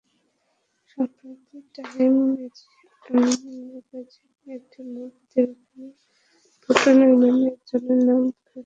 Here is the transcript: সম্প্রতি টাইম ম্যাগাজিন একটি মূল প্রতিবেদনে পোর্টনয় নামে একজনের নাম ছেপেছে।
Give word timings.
সম্প্রতি 0.89 1.57
টাইম 1.75 2.13
ম্যাগাজিন 3.03 4.29
একটি 4.47 4.79
মূল 4.91 5.09
প্রতিবেদনে 5.27 5.87
পোর্টনয় 6.63 7.15
নামে 7.21 7.45
একজনের 7.49 7.99
নাম 8.07 8.21
ছেপেছে। 8.27 8.59